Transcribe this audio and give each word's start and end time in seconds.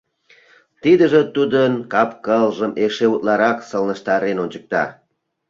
Тидыже 0.81 1.21
тудын 1.35 1.73
кап-кылжым 1.93 2.71
эше 2.85 3.05
утларак 3.13 3.57
сылнештарен 3.69 4.37
ончыкта. 4.43 4.83